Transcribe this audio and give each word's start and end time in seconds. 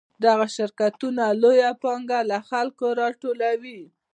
دغه 0.25 0.45
شرکتونه 0.55 1.23
لویه 1.41 1.71
پانګه 1.81 2.19
له 2.29 2.39
خلکو 2.49 2.87
راټولوي 3.01 3.81